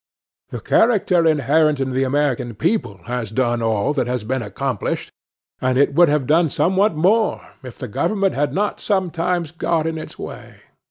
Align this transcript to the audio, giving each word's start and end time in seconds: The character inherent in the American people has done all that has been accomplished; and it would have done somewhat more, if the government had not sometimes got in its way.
The 0.49 0.61
character 0.61 1.27
inherent 1.27 1.79
in 1.79 1.91
the 1.91 2.05
American 2.05 2.55
people 2.55 3.01
has 3.05 3.29
done 3.29 3.61
all 3.61 3.93
that 3.93 4.07
has 4.07 4.23
been 4.23 4.41
accomplished; 4.41 5.11
and 5.61 5.77
it 5.77 5.93
would 5.93 6.09
have 6.09 6.25
done 6.25 6.49
somewhat 6.49 6.95
more, 6.95 7.47
if 7.61 7.77
the 7.77 7.87
government 7.87 8.33
had 8.33 8.51
not 8.51 8.81
sometimes 8.81 9.51
got 9.51 9.85
in 9.85 9.99
its 9.99 10.17
way. 10.17 10.55